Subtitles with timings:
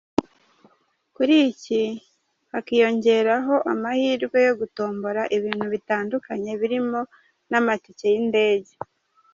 [1.15, 1.81] Kuri iki
[2.51, 6.99] hakiyongeraho amahirwe yo gutombora ibintu bitandukanye birimo
[7.49, 8.71] n’amatike y’indege.